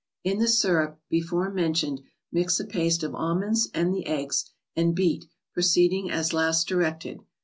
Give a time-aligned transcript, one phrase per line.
[0.23, 1.99] In K * he s y fu p before men¬ tioned,
[2.31, 7.19] mix a paste of almonds and the eggs, and beat, proceeding as last directed.